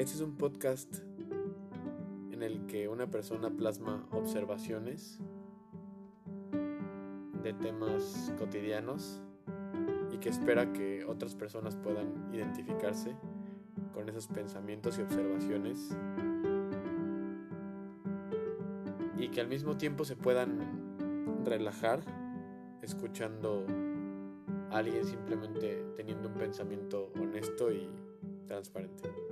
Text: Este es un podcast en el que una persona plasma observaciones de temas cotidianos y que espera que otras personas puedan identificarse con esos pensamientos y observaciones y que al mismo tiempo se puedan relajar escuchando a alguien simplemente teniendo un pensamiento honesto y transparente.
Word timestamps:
Este 0.00 0.14
es 0.14 0.22
un 0.22 0.34
podcast 0.34 1.00
en 2.32 2.42
el 2.42 2.64
que 2.64 2.88
una 2.88 3.10
persona 3.10 3.50
plasma 3.50 4.08
observaciones 4.12 5.18
de 7.42 7.52
temas 7.52 8.32
cotidianos 8.38 9.20
y 10.10 10.16
que 10.16 10.30
espera 10.30 10.72
que 10.72 11.04
otras 11.04 11.34
personas 11.34 11.76
puedan 11.76 12.32
identificarse 12.32 13.14
con 13.92 14.08
esos 14.08 14.26
pensamientos 14.26 14.98
y 14.98 15.02
observaciones 15.02 15.94
y 19.18 19.28
que 19.28 19.40
al 19.42 19.48
mismo 19.48 19.76
tiempo 19.76 20.06
se 20.06 20.16
puedan 20.16 21.44
relajar 21.44 22.00
escuchando 22.80 23.66
a 24.70 24.78
alguien 24.78 25.04
simplemente 25.04 25.84
teniendo 25.94 26.30
un 26.30 26.36
pensamiento 26.36 27.12
honesto 27.20 27.70
y 27.70 27.86
transparente. 28.46 29.29